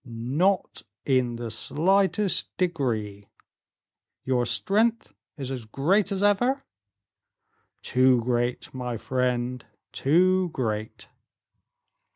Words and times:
"Not 0.03 0.81
in 1.05 1.35
the 1.35 1.51
slightest 1.51 2.57
degree." 2.57 3.27
"Your 4.23 4.47
strength 4.47 5.13
is 5.37 5.51
as 5.51 5.65
great 5.65 6.11
as 6.11 6.23
ever?" 6.23 6.63
"Too 7.83 8.19
great, 8.23 8.73
my 8.73 8.97
friend, 8.97 9.63
too 9.93 10.49
great." 10.53 11.07